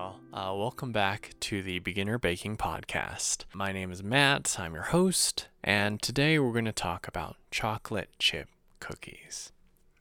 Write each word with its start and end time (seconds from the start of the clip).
y'all. 0.00 0.16
Uh, 0.32 0.54
welcome 0.56 0.92
back 0.92 1.32
to 1.40 1.62
the 1.62 1.78
Beginner 1.80 2.18
Baking 2.18 2.56
Podcast. 2.56 3.44
My 3.52 3.70
name 3.70 3.92
is 3.92 4.02
Matt, 4.02 4.56
I'm 4.58 4.72
your 4.72 4.84
host, 4.84 5.48
and 5.62 6.00
today 6.00 6.38
we're 6.38 6.52
going 6.52 6.64
to 6.64 6.72
talk 6.72 7.06
about 7.06 7.36
chocolate 7.50 8.08
chip 8.18 8.48
cookies. 8.78 9.52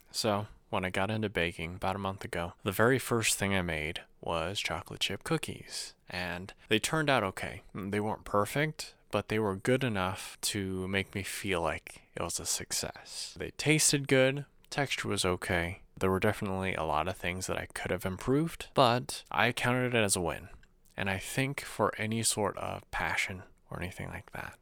So, 0.10 0.48
when 0.70 0.86
I 0.86 0.90
got 0.90 1.12
into 1.12 1.28
baking 1.28 1.76
about 1.76 1.98
a 1.98 2.00
month 2.00 2.24
ago, 2.24 2.54
the 2.64 2.72
very 2.72 2.98
first 2.98 3.38
thing 3.38 3.54
I 3.54 3.62
made 3.62 4.02
was 4.22 4.60
chocolate 4.60 5.02
chip 5.02 5.26
cookies, 5.26 5.96
and 6.10 6.54
they 6.70 6.80
turned 6.80 7.10
out 7.10 7.24
okay. 7.24 7.64
They 7.76 8.00
weren't 8.00 8.24
perfect, 8.24 8.94
but 9.12 9.28
they 9.28 9.40
were 9.40 9.56
good 9.56 9.84
enough 9.84 10.38
to 10.44 10.88
make 10.88 11.14
me 11.14 11.24
feel 11.24 11.62
like 11.62 12.04
it 12.16 12.22
was 12.22 12.40
a 12.40 12.46
success. 12.46 13.36
They 13.38 13.52
tasted 13.58 14.08
good, 14.08 14.46
texture 14.70 15.10
was 15.10 15.26
okay. 15.26 15.82
There 16.00 16.10
were 16.10 16.20
definitely 16.20 16.76
a 16.76 16.84
lot 16.84 17.08
of 17.08 17.18
things 17.18 17.48
that 17.48 17.58
I 17.58 17.68
could 17.74 17.92
have 17.92 18.06
improved, 18.06 18.68
but 18.74 19.24
I 19.30 19.52
counted 19.52 19.94
it 19.94 20.04
as 20.04 20.16
a 20.16 20.22
win. 20.22 20.50
And 20.96 21.10
I 21.10 21.18
think 21.18 21.62
for 21.62 21.94
any 21.98 22.24
sort 22.24 22.58
of 22.58 22.90
passion 22.92 23.44
or 23.70 23.80
anything 23.82 24.10
like 24.10 24.32
that, 24.32 24.58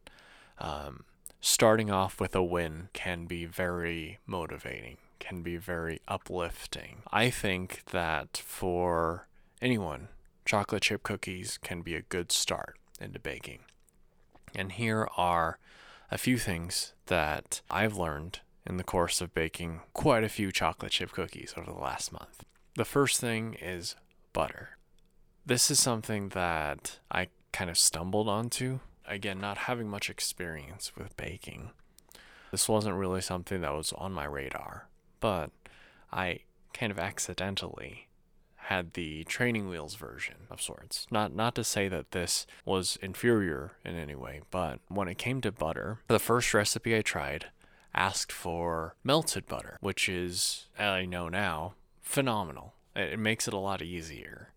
um, 0.59 1.03
starting 1.39 1.91
off 1.91 2.19
with 2.19 2.35
a 2.35 2.43
win 2.43 2.89
can 2.93 3.25
be 3.25 3.45
very 3.45 4.19
motivating, 4.25 4.97
can 5.19 5.43
be 5.43 5.57
very 5.57 5.99
uplifting. 6.07 7.03
I 7.11 7.29
think 7.29 7.83
that 7.91 8.37
for 8.37 9.27
anyone, 9.61 10.09
chocolate 10.45 10.83
chip 10.83 11.03
cookies 11.03 11.57
can 11.57 11.81
be 11.81 11.95
a 11.95 12.01
good 12.01 12.31
start 12.31 12.77
into 12.99 13.19
baking. 13.19 13.59
And 14.55 14.71
here 14.71 15.07
are 15.17 15.59
a 16.09 16.17
few 16.17 16.37
things 16.37 16.93
that 17.07 17.61
I've 17.69 17.97
learned 17.97 18.39
in 18.67 18.77
the 18.77 18.83
course 18.83 19.21
of 19.21 19.33
baking 19.33 19.81
quite 19.93 20.23
a 20.23 20.29
few 20.29 20.51
chocolate 20.51 20.91
chip 20.91 21.11
cookies 21.11 21.53
over 21.57 21.71
the 21.71 21.79
last 21.79 22.11
month. 22.11 22.43
The 22.75 22.85
first 22.85 23.19
thing 23.19 23.55
is 23.61 23.95
butter. 24.33 24.77
This 25.45 25.71
is 25.71 25.81
something 25.81 26.29
that 26.29 26.99
I 27.09 27.29
kind 27.53 27.69
of 27.69 27.77
stumbled 27.77 28.27
onto. 28.27 28.79
Again, 29.07 29.39
not 29.39 29.59
having 29.59 29.87
much 29.87 30.09
experience 30.09 30.91
with 30.97 31.15
baking. 31.15 31.71
This 32.51 32.67
wasn't 32.67 32.97
really 32.97 33.21
something 33.21 33.61
that 33.61 33.73
was 33.73 33.93
on 33.93 34.11
my 34.11 34.25
radar, 34.25 34.89
but 35.21 35.51
I 36.11 36.41
kind 36.73 36.91
of 36.91 36.99
accidentally 36.99 38.07
had 38.55 38.93
the 38.93 39.23
training 39.23 39.69
wheels 39.69 39.95
version 39.95 40.35
of 40.51 40.61
sorts. 40.61 41.07
Not 41.09 41.33
not 41.33 41.55
to 41.55 41.63
say 41.63 41.87
that 41.87 42.11
this 42.11 42.45
was 42.65 42.97
inferior 43.01 43.71
in 43.85 43.95
any 43.95 44.15
way, 44.15 44.41
but 44.51 44.79
when 44.89 45.07
it 45.07 45.17
came 45.17 45.39
to 45.41 45.53
butter, 45.53 45.99
the 46.09 46.19
first 46.19 46.53
recipe 46.53 46.95
I 46.95 47.01
tried 47.01 47.45
asked 47.97 48.31
for 48.31 48.95
melted 49.03 49.47
butter, 49.47 49.77
which 49.81 50.07
is 50.07 50.67
I 50.77 51.05
know 51.05 51.27
now 51.29 51.73
phenomenal. 52.01 52.73
It 52.95 53.19
makes 53.19 53.47
it 53.47 53.53
a 53.53 53.59
lot 53.59 53.81
easier. 53.81 54.53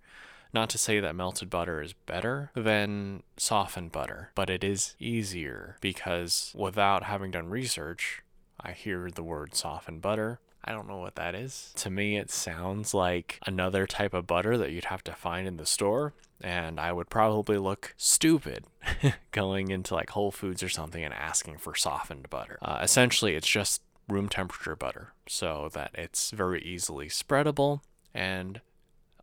Not 0.53 0.69
to 0.71 0.79
say 0.79 0.99
that 1.01 1.15
melted 1.15 1.49
butter 1.49 1.81
is 1.81 1.93
better 1.93 2.51
than 2.55 3.23
softened 3.37 3.93
butter, 3.93 4.33
but 4.35 4.51
it 4.51 4.65
is 4.65 4.97
easier 4.99 5.77
because 5.81 6.53
without 6.57 7.05
having 7.05 7.31
done 7.31 7.49
research, 7.49 8.23
I 8.61 8.73
hear 8.73 9.11
the 9.11 9.23
word 9.23 9.55
softened 9.55 10.03
butter 10.03 10.41
I 10.65 10.73
don't 10.73 10.89
know 10.89 10.99
what 10.99 11.17
that 11.17 11.35
is. 11.35 11.73
To 11.77 11.91
me, 11.91 12.17
it 12.17 12.31
sounds 12.31 12.93
like 12.93 13.39
another 13.47 13.87
type 13.87 14.13
of 14.13 14.27
butter 14.27 14.59
that 14.59 14.71
you'd 14.71 14.87
have 14.87 15.03
to 15.05 15.13
find 15.13 15.47
in 15.47 15.57
the 15.57 15.67
store. 15.67 16.13
And 16.43 16.81
I 16.81 16.93
would 16.93 17.11
probably 17.11 17.59
look 17.59 17.95
stupid 17.97 18.65
going 19.33 19.71
into 19.71 19.95
like 19.95 20.11
Whole 20.11 20.31
Foods 20.31 20.63
or 20.63 20.69
something 20.69 21.05
and 21.05 21.13
asking 21.13 21.59
for 21.59 21.75
softened 21.75 22.31
butter. 22.31 22.59
Uh, 22.63 22.79
essentially, 22.83 23.35
it's 23.35 23.49
just 23.49 23.83
room 24.09 24.29
temperature 24.29 24.77
butter 24.77 25.13
so 25.29 25.69
that 25.73 25.91
it's 25.95 26.31
very 26.31 26.63
easily 26.63 27.09
spreadable 27.09 27.81
and 28.15 28.61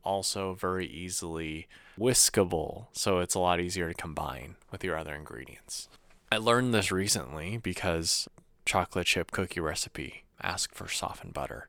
also 0.04 0.54
very 0.54 0.88
easily 0.88 1.68
whiskable. 2.00 2.88
So 2.94 3.20
it's 3.20 3.36
a 3.36 3.40
lot 3.40 3.60
easier 3.60 3.90
to 3.90 3.94
combine 3.94 4.56
with 4.72 4.84
your 4.84 4.98
other 4.98 5.14
ingredients. 5.14 5.90
I 6.32 6.38
learned 6.38 6.74
this 6.74 6.92
recently 6.92 7.58
because 7.58 8.28
chocolate 8.66 9.08
chip 9.08 9.32
cookie 9.32 9.60
recipe 9.60 10.24
asked 10.42 10.76
for 10.76 10.88
softened 10.88 11.34
butter. 11.34 11.68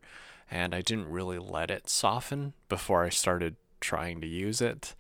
And 0.51 0.75
I 0.75 0.81
didn't 0.81 1.11
really 1.11 1.39
let 1.39 1.71
it 1.71 1.89
soften 1.89 2.55
before 2.69 3.05
I 3.05 3.11
started 3.11 3.57
trying 3.81 4.21
to 4.21 4.27
use 4.27 4.61
it. 4.61 4.95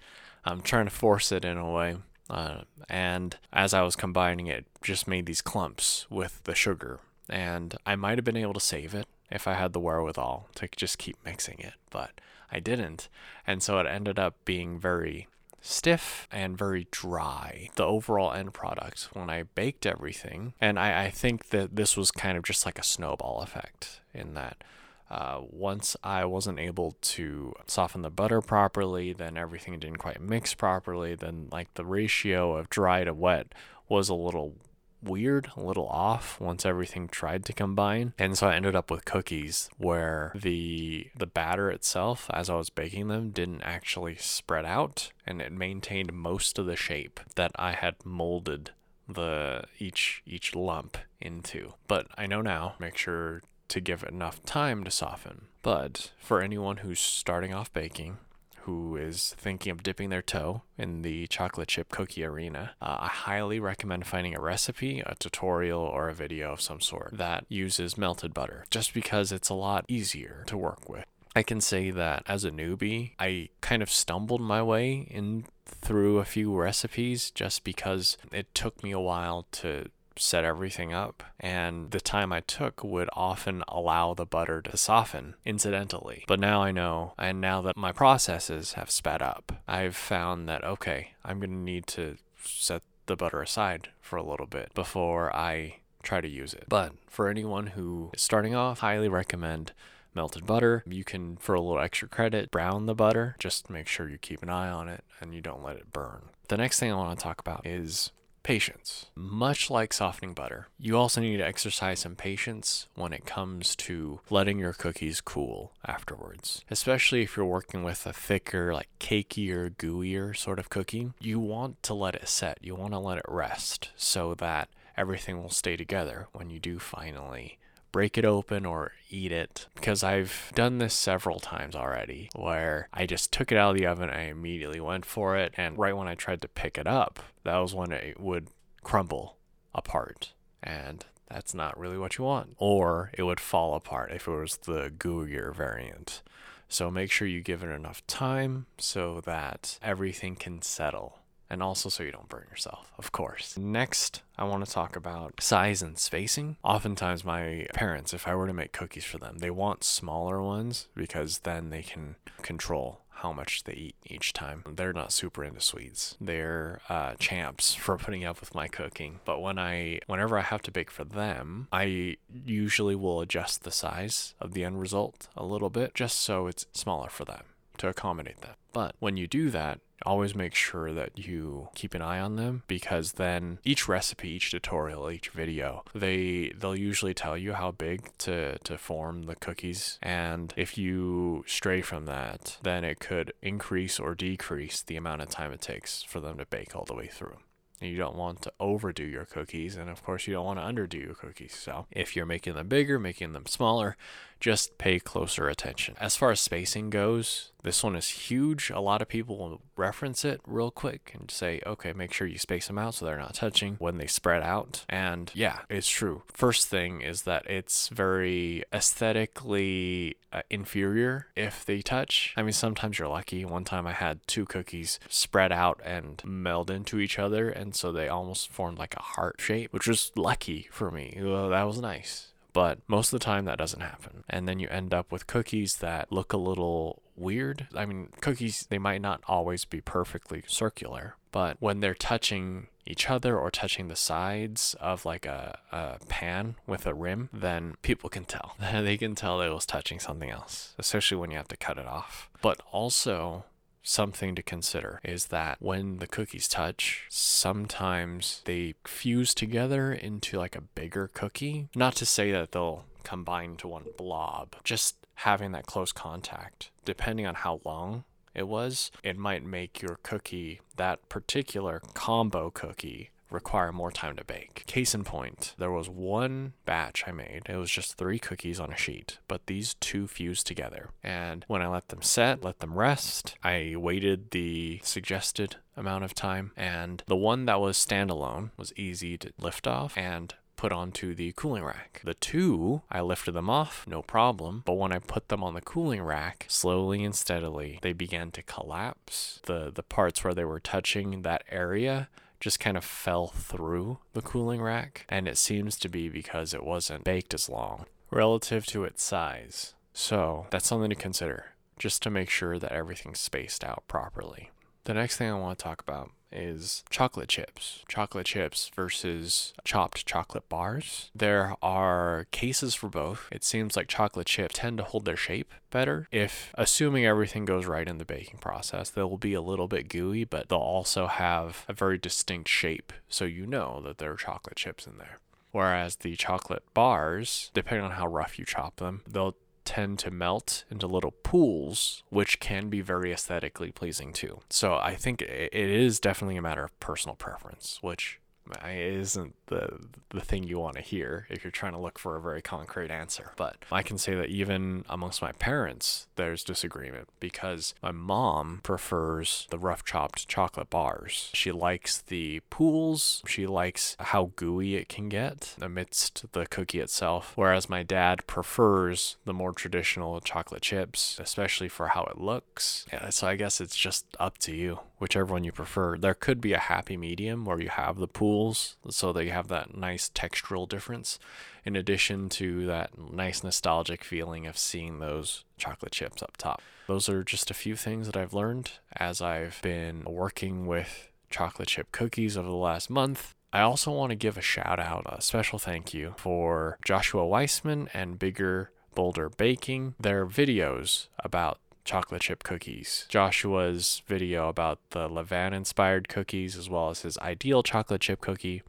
I'm 0.48 0.62
trying 0.62 0.86
to 0.86 0.90
force 0.90 1.32
it 1.32 1.44
in 1.44 1.56
a 1.56 1.70
way. 1.70 1.96
Uh, 2.30 2.62
and 2.88 3.36
as 3.52 3.72
I 3.72 3.82
was 3.82 3.96
combining 3.96 4.46
it, 4.46 4.66
just 4.82 5.08
made 5.08 5.26
these 5.26 5.42
clumps 5.42 6.06
with 6.10 6.42
the 6.44 6.54
sugar. 6.54 7.00
And 7.28 7.76
I 7.86 7.96
might 7.96 8.18
have 8.18 8.24
been 8.24 8.36
able 8.36 8.54
to 8.54 8.60
save 8.60 8.94
it 8.94 9.06
if 9.30 9.46
I 9.46 9.54
had 9.54 9.72
the 9.72 9.80
wherewithal 9.80 10.48
to 10.56 10.68
just 10.76 10.98
keep 10.98 11.16
mixing 11.24 11.58
it, 11.58 11.74
but 11.90 12.20
I 12.50 12.60
didn't. 12.60 13.08
And 13.46 13.62
so 13.62 13.78
it 13.78 13.86
ended 13.86 14.18
up 14.18 14.36
being 14.44 14.78
very 14.78 15.28
stiff 15.60 16.28
and 16.32 16.56
very 16.56 16.86
dry, 16.90 17.68
the 17.74 17.84
overall 17.84 18.32
end 18.32 18.54
product 18.54 19.08
when 19.12 19.28
I 19.28 19.42
baked 19.42 19.84
everything. 19.84 20.54
And 20.60 20.78
I, 20.78 21.04
I 21.04 21.10
think 21.10 21.50
that 21.50 21.76
this 21.76 21.96
was 21.96 22.10
kind 22.10 22.38
of 22.38 22.44
just 22.44 22.64
like 22.64 22.78
a 22.78 22.84
snowball 22.84 23.42
effect 23.42 24.00
in 24.14 24.34
that. 24.34 24.62
Uh, 25.10 25.40
once 25.48 25.96
I 26.02 26.24
wasn't 26.24 26.58
able 26.58 26.96
to 27.00 27.54
soften 27.66 28.02
the 28.02 28.10
butter 28.10 28.40
properly, 28.40 29.12
then 29.12 29.36
everything 29.36 29.78
didn't 29.78 29.98
quite 29.98 30.20
mix 30.20 30.54
properly. 30.54 31.14
Then, 31.14 31.48
like, 31.50 31.72
the 31.74 31.84
ratio 31.84 32.56
of 32.56 32.68
dry 32.68 33.04
to 33.04 33.14
wet 33.14 33.54
was 33.88 34.08
a 34.08 34.14
little 34.14 34.56
weird, 35.02 35.50
a 35.56 35.60
little 35.60 35.86
off 35.88 36.40
once 36.40 36.66
everything 36.66 37.08
tried 37.08 37.44
to 37.46 37.52
combine. 37.52 38.12
And 38.18 38.36
so 38.36 38.48
I 38.48 38.56
ended 38.56 38.74
up 38.74 38.90
with 38.90 39.04
cookies 39.04 39.70
where 39.78 40.32
the 40.34 41.08
the 41.16 41.26
batter 41.26 41.70
itself 41.70 42.28
as 42.32 42.50
I 42.50 42.56
was 42.56 42.70
baking 42.70 43.08
them 43.08 43.30
didn't 43.30 43.62
actually 43.62 44.16
spread 44.16 44.64
out 44.64 45.12
and 45.26 45.40
it 45.40 45.52
maintained 45.52 46.12
most 46.12 46.58
of 46.58 46.66
the 46.66 46.76
shape 46.76 47.20
that 47.36 47.52
I 47.56 47.72
had 47.72 47.94
molded 48.04 48.72
the 49.08 49.64
each 49.78 50.22
each 50.26 50.54
lump 50.54 50.98
into. 51.20 51.74
But 51.86 52.08
I 52.16 52.26
know 52.26 52.42
now, 52.42 52.74
make 52.78 52.96
sure 52.96 53.42
to 53.68 53.80
give 53.80 54.02
it 54.02 54.10
enough 54.10 54.42
time 54.44 54.84
to 54.84 54.90
soften. 54.90 55.46
But 55.62 56.12
for 56.18 56.40
anyone 56.40 56.78
who's 56.78 57.00
starting 57.00 57.52
off 57.52 57.72
baking, 57.72 58.18
who 58.62 58.96
is 58.96 59.34
thinking 59.38 59.72
of 59.72 59.82
dipping 59.82 60.10
their 60.10 60.22
toe 60.22 60.62
in 60.76 61.00
the 61.00 61.26
chocolate 61.28 61.68
chip 61.68 61.88
cookie 61.90 62.24
arena, 62.24 62.72
uh, 62.82 62.98
I 63.00 63.08
highly 63.08 63.58
recommend 63.58 64.06
finding 64.06 64.34
a 64.34 64.40
recipe, 64.40 65.00
a 65.00 65.14
tutorial, 65.18 65.80
or 65.80 66.08
a 66.08 66.14
video 66.14 66.52
of 66.52 66.60
some 66.60 66.80
sort 66.80 67.10
that 67.12 67.46
uses 67.48 67.96
melted 67.96 68.34
butter, 68.34 68.66
just 68.70 68.92
because 68.92 69.32
it's 69.32 69.48
a 69.48 69.54
lot 69.54 69.86
easier 69.88 70.44
to 70.48 70.56
work 70.56 70.88
with. 70.88 71.06
I 71.34 71.42
can 71.42 71.60
say 71.60 71.90
that 71.90 72.24
as 72.26 72.44
a 72.44 72.50
newbie, 72.50 73.12
I 73.18 73.48
kind 73.60 73.82
of 73.82 73.90
stumbled 73.90 74.40
my 74.40 74.62
way 74.62 75.06
in 75.10 75.44
through 75.64 76.18
a 76.18 76.24
few 76.24 76.54
recipes 76.54 77.30
just 77.30 77.64
because 77.64 78.18
it 78.32 78.54
took 78.54 78.82
me 78.82 78.90
a 78.90 79.00
while 79.00 79.46
to 79.52 79.86
set 80.18 80.44
everything 80.44 80.92
up, 80.92 81.22
and 81.40 81.90
the 81.90 82.00
time 82.00 82.32
I 82.32 82.40
took 82.40 82.82
would 82.82 83.08
often 83.12 83.62
allow 83.68 84.14
the 84.14 84.26
butter 84.26 84.60
to 84.62 84.76
soften 84.76 85.34
incidentally. 85.44 86.24
But 86.26 86.40
now 86.40 86.62
I 86.62 86.72
know, 86.72 87.14
and 87.18 87.40
now 87.40 87.62
that 87.62 87.76
my 87.76 87.92
processes 87.92 88.74
have 88.74 88.90
sped 88.90 89.22
up, 89.22 89.52
I've 89.66 89.96
found 89.96 90.48
that 90.48 90.64
okay, 90.64 91.12
I'm 91.24 91.38
going 91.40 91.50
to 91.50 91.56
need 91.56 91.86
to 91.88 92.16
set 92.44 92.82
the 93.06 93.16
butter 93.16 93.42
aside 93.42 93.88
for 94.00 94.16
a 94.16 94.22
little 94.22 94.46
bit 94.46 94.72
before 94.74 95.34
I 95.34 95.76
try 96.02 96.20
to 96.20 96.28
use 96.28 96.54
it. 96.54 96.64
But 96.68 96.92
for 97.06 97.28
anyone 97.28 97.68
who 97.68 98.10
is 98.14 98.22
starting 98.22 98.54
off, 98.54 98.80
highly 98.80 99.08
recommend 99.08 99.72
melted 100.14 100.46
butter. 100.46 100.82
You 100.86 101.04
can, 101.04 101.36
for 101.36 101.54
a 101.54 101.60
little 101.60 101.80
extra 101.80 102.08
credit, 102.08 102.50
brown 102.50 102.86
the 102.86 102.94
butter. 102.94 103.36
Just 103.38 103.70
make 103.70 103.86
sure 103.86 104.08
you 104.08 104.18
keep 104.18 104.42
an 104.42 104.50
eye 104.50 104.68
on 104.68 104.88
it 104.88 105.04
and 105.20 105.34
you 105.34 105.40
don't 105.40 105.62
let 105.62 105.76
it 105.76 105.92
burn. 105.92 106.30
The 106.48 106.56
next 106.56 106.80
thing 106.80 106.92
I 106.92 106.96
want 106.96 107.18
to 107.18 107.22
talk 107.22 107.40
about 107.40 107.66
is 107.66 108.10
patience. 108.48 109.04
Much 109.14 109.68
like 109.68 109.92
softening 109.92 110.32
butter, 110.32 110.68
you 110.80 110.96
also 110.96 111.20
need 111.20 111.36
to 111.36 111.46
exercise 111.46 112.00
some 112.00 112.16
patience 112.16 112.88
when 112.94 113.12
it 113.12 113.26
comes 113.26 113.76
to 113.76 114.20
letting 114.30 114.58
your 114.58 114.72
cookies 114.72 115.20
cool 115.20 115.72
afterwards. 115.86 116.64
Especially 116.70 117.20
if 117.20 117.36
you're 117.36 117.44
working 117.44 117.82
with 117.82 118.06
a 118.06 118.12
thicker, 118.14 118.72
like 118.72 118.88
cakier, 118.98 119.68
gooier 119.76 120.34
sort 120.34 120.58
of 120.58 120.70
cookie, 120.70 121.12
you 121.20 121.38
want 121.38 121.82
to 121.82 121.92
let 121.92 122.14
it 122.14 122.26
set. 122.26 122.56
You 122.62 122.74
want 122.74 122.94
to 122.94 122.98
let 122.98 123.18
it 123.18 123.26
rest 123.28 123.90
so 123.96 124.32
that 124.36 124.70
everything 124.96 125.42
will 125.42 125.50
stay 125.50 125.76
together 125.76 126.28
when 126.32 126.48
you 126.48 126.58
do 126.58 126.78
finally 126.78 127.58
break 127.92 128.18
it 128.18 128.24
open 128.24 128.66
or 128.66 128.92
eat 129.10 129.32
it 129.32 129.66
because 129.74 130.02
I've 130.02 130.52
done 130.54 130.78
this 130.78 130.94
several 130.94 131.40
times 131.40 131.74
already 131.74 132.28
where 132.34 132.88
I 132.92 133.06
just 133.06 133.32
took 133.32 133.50
it 133.50 133.58
out 133.58 133.72
of 133.72 133.76
the 133.78 133.86
oven, 133.86 134.10
I 134.10 134.28
immediately 134.28 134.80
went 134.80 135.04
for 135.04 135.36
it, 135.36 135.54
and 135.56 135.78
right 135.78 135.96
when 135.96 136.08
I 136.08 136.14
tried 136.14 136.42
to 136.42 136.48
pick 136.48 136.78
it 136.78 136.86
up, 136.86 137.20
that 137.44 137.56
was 137.58 137.74
when 137.74 137.92
it 137.92 138.20
would 138.20 138.48
crumble 138.82 139.38
apart. 139.74 140.34
And 140.62 141.04
that's 141.28 141.54
not 141.54 141.78
really 141.78 141.98
what 141.98 142.18
you 142.18 142.24
want. 142.24 142.54
Or 142.58 143.10
it 143.14 143.22
would 143.22 143.40
fall 143.40 143.74
apart 143.74 144.12
if 144.12 144.26
it 144.26 144.32
was 144.32 144.56
the 144.58 144.90
gooier 144.96 145.54
variant. 145.54 146.22
So 146.68 146.90
make 146.90 147.10
sure 147.10 147.26
you 147.26 147.40
give 147.40 147.62
it 147.62 147.70
enough 147.70 148.06
time 148.06 148.66
so 148.76 149.20
that 149.22 149.78
everything 149.82 150.36
can 150.36 150.60
settle 150.62 151.20
and 151.50 151.62
also 151.62 151.88
so 151.88 152.02
you 152.02 152.12
don't 152.12 152.28
burn 152.28 152.46
yourself, 152.50 152.92
of 152.98 153.12
course. 153.12 153.56
Next, 153.56 154.22
I 154.36 154.44
want 154.44 154.64
to 154.64 154.70
talk 154.70 154.96
about 154.96 155.42
size 155.42 155.82
and 155.82 155.98
spacing. 155.98 156.56
Oftentimes, 156.62 157.24
my 157.24 157.66
parents, 157.74 158.12
if 158.12 158.28
I 158.28 158.34
were 158.34 158.46
to 158.46 158.52
make 158.52 158.72
cookies 158.72 159.04
for 159.04 159.18
them, 159.18 159.38
they 159.38 159.50
want 159.50 159.84
smaller 159.84 160.42
ones 160.42 160.88
because 160.94 161.40
then 161.40 161.70
they 161.70 161.82
can 161.82 162.16
control 162.42 163.00
how 163.18 163.32
much 163.32 163.64
they 163.64 163.72
eat 163.72 163.96
each 164.06 164.32
time. 164.32 164.62
They're 164.64 164.92
not 164.92 165.12
super 165.12 165.42
into 165.42 165.60
sweets. 165.60 166.16
They're 166.20 166.80
uh, 166.88 167.14
champs 167.18 167.74
for 167.74 167.98
putting 167.98 168.24
up 168.24 168.38
with 168.38 168.54
my 168.54 168.68
cooking. 168.68 169.18
But 169.24 169.42
when 169.42 169.58
I, 169.58 169.98
whenever 170.06 170.38
I 170.38 170.42
have 170.42 170.62
to 170.62 170.70
bake 170.70 170.90
for 170.90 171.02
them, 171.02 171.66
I 171.72 172.16
usually 172.44 172.94
will 172.94 173.20
adjust 173.20 173.64
the 173.64 173.72
size 173.72 174.34
of 174.40 174.54
the 174.54 174.62
end 174.62 174.80
result 174.80 175.28
a 175.36 175.44
little 175.44 175.70
bit 175.70 175.94
just 175.94 176.18
so 176.18 176.46
it's 176.46 176.66
smaller 176.72 177.08
for 177.08 177.24
them 177.24 177.42
to 177.78 177.88
accommodate 177.88 178.40
them. 178.40 178.54
But 178.72 178.94
when 179.00 179.16
you 179.16 179.26
do 179.26 179.50
that, 179.50 179.80
always 180.04 180.34
make 180.34 180.54
sure 180.54 180.92
that 180.92 181.18
you 181.18 181.68
keep 181.74 181.94
an 181.94 182.02
eye 182.02 182.20
on 182.20 182.36
them 182.36 182.62
because 182.66 183.12
then 183.12 183.58
each 183.64 183.88
recipe 183.88 184.30
each 184.30 184.50
tutorial 184.50 185.10
each 185.10 185.30
video 185.30 185.84
they 185.94 186.52
they'll 186.58 186.76
usually 186.76 187.14
tell 187.14 187.36
you 187.36 187.52
how 187.52 187.70
big 187.70 188.10
to 188.18 188.58
to 188.58 188.78
form 188.78 189.24
the 189.24 189.36
cookies 189.36 189.98
and 190.02 190.54
if 190.56 190.78
you 190.78 191.44
stray 191.46 191.80
from 191.80 192.04
that 192.06 192.58
then 192.62 192.84
it 192.84 193.00
could 193.00 193.32
increase 193.42 193.98
or 193.98 194.14
decrease 194.14 194.82
the 194.82 194.96
amount 194.96 195.22
of 195.22 195.28
time 195.28 195.52
it 195.52 195.60
takes 195.60 196.02
for 196.02 196.20
them 196.20 196.38
to 196.38 196.46
bake 196.46 196.76
all 196.76 196.84
the 196.84 196.94
way 196.94 197.06
through 197.06 197.36
you 197.80 197.96
don't 197.96 198.16
want 198.16 198.42
to 198.42 198.52
overdo 198.58 199.04
your 199.04 199.24
cookies, 199.24 199.76
and 199.76 199.88
of 199.88 200.02
course, 200.02 200.26
you 200.26 200.34
don't 200.34 200.44
want 200.44 200.58
to 200.58 200.64
underdo 200.64 201.00
your 201.00 201.14
cookies. 201.14 201.54
So, 201.54 201.86
if 201.92 202.16
you're 202.16 202.26
making 202.26 202.54
them 202.54 202.66
bigger, 202.66 202.98
making 202.98 203.34
them 203.34 203.46
smaller, 203.46 203.96
just 204.40 204.78
pay 204.78 204.98
closer 204.98 205.48
attention. 205.48 205.96
As 206.00 206.16
far 206.16 206.30
as 206.30 206.40
spacing 206.40 206.90
goes, 206.90 207.52
this 207.62 207.82
one 207.82 207.96
is 207.96 208.08
huge. 208.08 208.70
A 208.70 208.80
lot 208.80 209.02
of 209.02 209.08
people 209.08 209.36
will 209.36 209.60
reference 209.76 210.24
it 210.24 210.40
real 210.46 210.70
quick 210.70 211.12
and 211.14 211.30
say, 211.30 211.60
okay, 211.66 211.92
make 211.92 212.12
sure 212.12 212.26
you 212.26 212.38
space 212.38 212.68
them 212.68 212.78
out 212.78 212.94
so 212.94 213.04
they're 213.04 213.18
not 213.18 213.34
touching 213.34 213.76
when 213.78 213.98
they 213.98 214.06
spread 214.06 214.42
out. 214.42 214.84
And 214.88 215.30
yeah, 215.34 215.60
it's 215.68 215.88
true. 215.88 216.22
First 216.32 216.68
thing 216.68 217.00
is 217.00 217.22
that 217.22 217.48
it's 217.50 217.88
very 217.88 218.64
aesthetically 218.72 220.16
uh, 220.32 220.42
inferior 220.50 221.26
if 221.34 221.64
they 221.64 221.82
touch. 221.82 222.32
I 222.36 222.42
mean, 222.42 222.52
sometimes 222.52 222.98
you're 222.98 223.08
lucky. 223.08 223.44
One 223.44 223.64
time 223.64 223.86
I 223.86 223.92
had 223.92 224.20
two 224.26 224.44
cookies 224.44 225.00
spread 225.08 225.50
out 225.50 225.80
and 225.84 226.22
meld 226.24 226.70
into 226.70 227.00
each 227.00 227.18
other, 227.18 227.48
and 227.48 227.74
so 227.74 227.90
they 227.90 228.08
almost 228.08 228.50
formed 228.50 228.78
like 228.78 228.94
a 228.96 229.02
heart 229.02 229.40
shape, 229.40 229.72
which 229.72 229.88
was 229.88 230.12
lucky 230.16 230.68
for 230.70 230.90
me. 230.90 231.18
Well, 231.20 231.50
that 231.50 231.64
was 231.64 231.80
nice 231.80 232.28
but 232.52 232.78
most 232.86 233.12
of 233.12 233.18
the 233.18 233.24
time 233.24 233.44
that 233.44 233.58
doesn't 233.58 233.80
happen. 233.80 234.24
And 234.28 234.48
then 234.48 234.58
you 234.58 234.68
end 234.68 234.94
up 234.94 235.12
with 235.12 235.26
cookies 235.26 235.76
that 235.76 236.10
look 236.10 236.32
a 236.32 236.38
little 236.38 237.02
weird. 237.16 237.68
I 237.74 237.86
mean, 237.86 238.08
cookies, 238.20 238.66
they 238.68 238.78
might 238.78 239.00
not 239.00 239.22
always 239.26 239.64
be 239.64 239.80
perfectly 239.80 240.42
circular, 240.46 241.16
but 241.32 241.56
when 241.60 241.80
they're 241.80 241.94
touching 241.94 242.68
each 242.86 243.10
other 243.10 243.38
or 243.38 243.50
touching 243.50 243.88
the 243.88 243.96
sides 243.96 244.74
of 244.80 245.04
like 245.04 245.26
a, 245.26 245.58
a 245.70 245.98
pan 246.08 246.54
with 246.66 246.86
a 246.86 246.94
rim, 246.94 247.28
then 247.32 247.74
people 247.82 248.08
can 248.08 248.24
tell. 248.24 248.56
they 248.60 248.96
can 248.96 249.14
tell 249.14 249.40
it 249.40 249.50
was 249.50 249.66
touching 249.66 250.00
something 250.00 250.30
else, 250.30 250.74
especially 250.78 251.18
when 251.18 251.30
you 251.30 251.36
have 251.36 251.48
to 251.48 251.56
cut 251.56 251.78
it 251.78 251.86
off. 251.86 252.30
But 252.40 252.60
also, 252.72 253.44
something 253.88 254.34
to 254.34 254.42
consider 254.42 255.00
is 255.02 255.26
that 255.26 255.56
when 255.60 255.96
the 255.98 256.06
cookies 256.06 256.46
touch, 256.46 257.06
sometimes 257.08 258.42
they 258.44 258.74
fuse 258.84 259.34
together 259.34 259.92
into 259.92 260.38
like 260.38 260.54
a 260.54 260.60
bigger 260.60 261.08
cookie. 261.12 261.68
Not 261.74 261.96
to 261.96 262.06
say 262.06 262.30
that 262.32 262.52
they'll 262.52 262.84
combine 263.02 263.56
to 263.56 263.68
one 263.68 263.86
blob, 263.96 264.56
just 264.62 264.96
having 265.14 265.52
that 265.52 265.66
close 265.66 265.92
contact, 265.92 266.70
depending 266.84 267.26
on 267.26 267.34
how 267.34 267.60
long 267.64 268.04
it 268.34 268.46
was, 268.46 268.92
it 269.02 269.16
might 269.16 269.44
make 269.44 269.82
your 269.82 269.98
cookie, 270.02 270.60
that 270.76 271.08
particular 271.08 271.80
combo 271.94 272.50
cookie, 272.50 273.10
require 273.30 273.72
more 273.72 273.90
time 273.90 274.16
to 274.16 274.24
bake. 274.24 274.64
Case 274.66 274.94
in 274.94 275.04
point, 275.04 275.54
there 275.58 275.70
was 275.70 275.88
one 275.88 276.54
batch 276.64 277.04
I 277.06 277.12
made. 277.12 277.42
It 277.48 277.56
was 277.56 277.70
just 277.70 277.94
three 277.94 278.18
cookies 278.18 278.60
on 278.60 278.72
a 278.72 278.76
sheet, 278.76 279.18
but 279.28 279.46
these 279.46 279.74
two 279.74 280.06
fused 280.06 280.46
together. 280.46 280.90
And 281.02 281.44
when 281.48 281.62
I 281.62 281.68
let 281.68 281.88
them 281.88 282.02
set, 282.02 282.42
let 282.44 282.60
them 282.60 282.78
rest, 282.78 283.36
I 283.42 283.74
waited 283.76 284.30
the 284.30 284.80
suggested 284.82 285.56
amount 285.76 286.04
of 286.04 286.14
time. 286.14 286.52
And 286.56 287.02
the 287.06 287.16
one 287.16 287.46
that 287.46 287.60
was 287.60 287.76
standalone 287.76 288.50
was 288.56 288.72
easy 288.76 289.16
to 289.18 289.32
lift 289.38 289.66
off 289.66 289.96
and 289.96 290.34
put 290.58 290.72
onto 290.72 291.14
the 291.14 291.32
cooling 291.36 291.62
rack. 291.62 292.02
The 292.04 292.14
two, 292.14 292.82
I 292.90 293.00
lifted 293.00 293.32
them 293.32 293.48
off, 293.48 293.86
no 293.86 294.02
problem, 294.02 294.62
but 294.66 294.74
when 294.74 294.92
I 294.92 294.98
put 294.98 295.28
them 295.28 295.44
on 295.44 295.54
the 295.54 295.60
cooling 295.60 296.02
rack, 296.02 296.46
slowly 296.48 297.04
and 297.04 297.14
steadily, 297.14 297.78
they 297.80 297.92
began 297.92 298.32
to 298.32 298.42
collapse. 298.42 299.40
The 299.46 299.70
the 299.72 299.84
parts 299.84 300.24
where 300.24 300.34
they 300.34 300.44
were 300.44 300.58
touching 300.58 301.22
that 301.22 301.44
area 301.48 302.08
just 302.40 302.60
kind 302.60 302.76
of 302.76 302.84
fell 302.84 303.28
through 303.28 303.98
the 304.12 304.22
cooling 304.22 304.62
rack, 304.62 305.04
and 305.08 305.26
it 305.26 305.38
seems 305.38 305.76
to 305.78 305.88
be 305.88 306.08
because 306.08 306.54
it 306.54 306.64
wasn't 306.64 307.04
baked 307.04 307.34
as 307.34 307.48
long 307.48 307.86
relative 308.10 308.64
to 308.66 308.84
its 308.84 309.02
size. 309.02 309.74
So 309.92 310.46
that's 310.50 310.66
something 310.66 310.90
to 310.90 310.96
consider, 310.96 311.52
just 311.78 312.02
to 312.02 312.10
make 312.10 312.30
sure 312.30 312.58
that 312.58 312.72
everything's 312.72 313.20
spaced 313.20 313.64
out 313.64 313.84
properly. 313.88 314.50
The 314.84 314.94
next 314.94 315.16
thing 315.16 315.30
I 315.30 315.34
want 315.34 315.58
to 315.58 315.62
talk 315.62 315.82
about 315.82 316.10
is 316.38 316.84
chocolate 316.90 317.28
chips. 317.28 317.84
Chocolate 317.88 318.26
chips 318.26 318.70
versus 318.74 319.52
chopped 319.64 320.06
chocolate 320.06 320.48
bars. 320.48 321.10
There 321.14 321.54
are 321.62 322.26
cases 322.30 322.74
for 322.74 322.88
both. 322.88 323.28
It 323.32 323.44
seems 323.44 323.76
like 323.76 323.88
chocolate 323.88 324.26
chips 324.26 324.54
tend 324.58 324.78
to 324.78 324.84
hold 324.84 325.04
their 325.04 325.16
shape 325.16 325.52
better 325.70 326.08
if 326.10 326.52
assuming 326.54 327.04
everything 327.04 327.44
goes 327.44 327.66
right 327.66 327.88
in 327.88 327.98
the 327.98 328.04
baking 328.04 328.38
process. 328.38 328.90
They 328.90 329.02
will 329.02 329.18
be 329.18 329.34
a 329.34 329.42
little 329.42 329.68
bit 329.68 329.88
gooey, 329.88 330.24
but 330.24 330.48
they'll 330.48 330.58
also 330.58 331.06
have 331.06 331.64
a 331.68 331.72
very 331.72 331.98
distinct 331.98 332.48
shape 332.48 332.92
so 333.08 333.24
you 333.24 333.46
know 333.46 333.82
that 333.84 333.98
there 333.98 334.12
are 334.12 334.16
chocolate 334.16 334.56
chips 334.56 334.86
in 334.86 334.98
there. 334.98 335.18
Whereas 335.50 335.96
the 335.96 336.14
chocolate 336.16 336.62
bars, 336.74 337.50
depending 337.54 337.84
on 337.84 337.92
how 337.92 338.06
rough 338.06 338.38
you 338.38 338.44
chop 338.44 338.76
them, 338.76 339.02
they'll 339.08 339.34
tend 339.68 339.98
to 339.98 340.10
melt 340.10 340.64
into 340.70 340.86
little 340.86 341.10
pools, 341.10 342.02
which 342.08 342.40
can 342.40 342.70
be 342.70 342.80
very 342.80 343.12
aesthetically 343.12 343.70
pleasing 343.70 344.14
too. 344.14 344.40
So 344.48 344.76
I 344.76 344.94
think 344.94 345.20
it 345.20 345.52
is 345.52 346.00
definitely 346.00 346.38
a 346.38 346.42
matter 346.42 346.64
of 346.64 346.80
personal 346.80 347.16
preference, 347.16 347.78
which 347.82 348.18
isn't 348.66 349.34
the 349.48 349.78
the 350.10 350.20
thing 350.20 350.44
you 350.44 350.58
want 350.58 350.76
to 350.76 350.82
hear 350.82 351.26
if 351.28 351.44
you're 351.44 351.50
trying 351.50 351.72
to 351.72 351.78
look 351.78 351.98
for 351.98 352.16
a 352.16 352.20
very 352.20 352.40
concrete 352.40 352.90
answer. 352.90 353.32
But 353.36 353.56
I 353.70 353.82
can 353.82 353.98
say 353.98 354.14
that 354.14 354.28
even 354.28 354.84
amongst 354.88 355.20
my 355.20 355.32
parents, 355.32 356.06
there's 356.16 356.44
disagreement 356.44 357.08
because 357.20 357.74
my 357.82 357.92
mom 357.92 358.60
prefers 358.62 359.46
the 359.50 359.58
rough 359.58 359.84
chopped 359.84 360.26
chocolate 360.26 360.70
bars. 360.70 361.30
She 361.34 361.52
likes 361.52 362.00
the 362.00 362.40
pools. 362.50 363.22
She 363.26 363.46
likes 363.46 363.96
how 363.98 364.32
gooey 364.36 364.76
it 364.76 364.88
can 364.88 365.08
get 365.08 365.54
amidst 365.60 366.32
the 366.32 366.46
cookie 366.46 366.80
itself, 366.80 367.32
whereas 367.34 367.68
my 367.68 367.82
dad 367.82 368.26
prefers 368.26 369.16
the 369.24 369.34
more 369.34 369.52
traditional 369.52 370.20
chocolate 370.20 370.62
chips, 370.62 371.18
especially 371.20 371.68
for 371.68 371.88
how 371.88 372.04
it 372.04 372.18
looks. 372.18 372.86
Yeah, 372.92 373.10
so 373.10 373.26
I 373.26 373.36
guess 373.36 373.60
it's 373.60 373.76
just 373.76 374.06
up 374.18 374.38
to 374.38 374.54
you, 374.54 374.80
whichever 374.98 375.32
one 375.32 375.44
you 375.44 375.52
prefer. 375.52 375.98
There 375.98 376.14
could 376.14 376.40
be 376.40 376.52
a 376.52 376.58
happy 376.58 376.96
medium 376.96 377.44
where 377.44 377.60
you 377.60 377.68
have 377.68 377.98
the 377.98 378.08
pools 378.08 378.76
so 378.90 379.12
that 379.12 379.24
you 379.24 379.30
have 379.30 379.37
that 379.46 379.76
nice 379.76 380.10
textural 380.10 380.68
difference 380.68 381.20
in 381.64 381.76
addition 381.76 382.28
to 382.30 382.66
that 382.66 382.90
nice 382.98 383.44
nostalgic 383.44 384.02
feeling 384.02 384.48
of 384.48 384.58
seeing 384.58 384.98
those 384.98 385.44
chocolate 385.56 385.92
chips 385.92 386.20
up 386.20 386.36
top. 386.36 386.60
Those 386.88 387.08
are 387.08 387.22
just 387.22 387.52
a 387.52 387.54
few 387.54 387.76
things 387.76 388.06
that 388.06 388.16
I've 388.16 388.34
learned 388.34 388.72
as 388.96 389.22
I've 389.22 389.60
been 389.62 390.02
working 390.04 390.66
with 390.66 391.10
chocolate 391.30 391.68
chip 391.68 391.92
cookies 391.92 392.36
over 392.36 392.48
the 392.48 392.54
last 392.54 392.90
month. 392.90 393.36
I 393.52 393.60
also 393.60 393.92
want 393.92 394.10
to 394.10 394.16
give 394.16 394.36
a 394.36 394.42
shout 394.42 394.80
out, 394.80 395.06
a 395.06 395.22
special 395.22 395.58
thank 395.60 395.94
you 395.94 396.14
for 396.18 396.78
Joshua 396.84 397.26
Weissman 397.26 397.88
and 397.94 398.18
Bigger 398.18 398.72
Bolder 398.94 399.28
Baking. 399.28 399.94
Their 400.00 400.26
videos 400.26 401.06
about 401.18 401.58
chocolate 401.88 402.20
chip 402.20 402.42
cookies. 402.42 403.06
Joshua's 403.08 404.02
video 404.06 404.50
about 404.50 404.78
the 404.90 405.08
Levain 405.08 405.54
inspired 405.54 406.08
cookies, 406.08 406.56
as 406.56 406.68
well 406.68 406.90
as 406.90 407.00
his 407.00 407.16
ideal 407.18 407.62
chocolate 407.62 408.02
chip 408.02 408.20
cookie, 408.20 408.62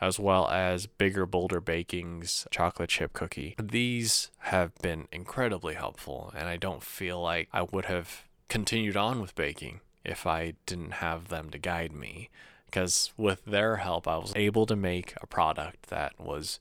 as 0.00 0.18
well 0.18 0.48
as 0.48 0.86
Bigger 0.86 1.26
Bolder 1.26 1.60
Baking's 1.60 2.46
chocolate 2.50 2.90
chip 2.90 3.12
cookie. 3.12 3.54
These 3.62 4.30
have 4.38 4.74
been 4.76 5.08
incredibly 5.12 5.74
helpful, 5.74 6.32
and 6.36 6.48
I 6.48 6.56
don't 6.56 6.82
feel 6.82 7.20
like 7.20 7.48
I 7.52 7.62
would 7.62 7.84
have 7.86 8.24
continued 8.48 8.96
on 8.96 9.20
with 9.20 9.34
baking 9.34 9.80
if 10.04 10.26
I 10.26 10.54
didn't 10.66 10.94
have 10.94 11.28
them 11.28 11.50
to 11.50 11.58
guide 11.58 11.92
me. 11.92 12.30
Because 12.66 13.12
with 13.16 13.44
their 13.44 13.76
help, 13.76 14.06
I 14.06 14.16
was 14.16 14.32
able 14.36 14.64
to 14.66 14.76
make 14.76 15.14
a 15.20 15.26
product 15.26 15.88
that 15.88 16.18
was 16.20 16.60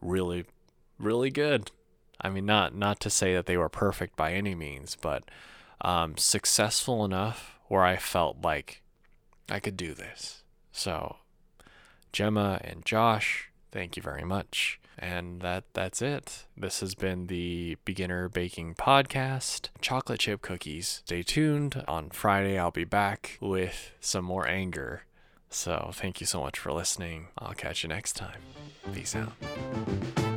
really, 0.00 0.46
really 0.98 1.30
good. 1.30 1.70
I 2.20 2.30
mean, 2.30 2.46
not 2.46 2.74
not 2.74 3.00
to 3.00 3.10
say 3.10 3.34
that 3.34 3.46
they 3.46 3.56
were 3.56 3.68
perfect 3.68 4.16
by 4.16 4.32
any 4.32 4.54
means, 4.54 4.96
but 5.00 5.24
um, 5.82 6.16
successful 6.16 7.04
enough 7.04 7.58
where 7.68 7.84
I 7.84 7.96
felt 7.96 8.38
like 8.42 8.82
I 9.50 9.60
could 9.60 9.76
do 9.76 9.94
this. 9.94 10.42
So 10.72 11.16
Gemma 12.12 12.60
and 12.62 12.84
Josh, 12.84 13.50
thank 13.72 13.96
you 13.96 14.02
very 14.02 14.24
much. 14.24 14.80
And 14.98 15.40
that 15.40 15.64
that's 15.72 16.02
it. 16.02 16.44
This 16.56 16.80
has 16.80 16.94
been 16.94 17.28
the 17.28 17.78
Beginner 17.86 18.28
Baking 18.28 18.74
Podcast. 18.74 19.70
Chocolate 19.80 20.20
chip 20.20 20.42
cookies. 20.42 21.02
Stay 21.06 21.22
tuned. 21.22 21.82
On 21.88 22.10
Friday 22.10 22.58
I'll 22.58 22.70
be 22.70 22.84
back 22.84 23.38
with 23.40 23.92
some 24.00 24.26
more 24.26 24.46
anger. 24.46 25.04
So 25.48 25.90
thank 25.94 26.20
you 26.20 26.26
so 26.26 26.40
much 26.40 26.58
for 26.58 26.72
listening. 26.72 27.28
I'll 27.38 27.54
catch 27.54 27.82
you 27.82 27.88
next 27.88 28.12
time. 28.12 28.40
Peace 28.92 29.16
out. 29.16 30.29